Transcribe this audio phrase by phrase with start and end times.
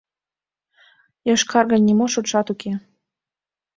[1.27, 2.71] Йошкаргын нимо шотшат уке.